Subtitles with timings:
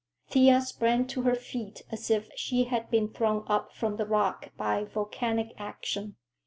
[0.31, 4.49] Thea sprang to her feet as if she had been thrown up from the rock
[4.57, 6.15] by volcanic action.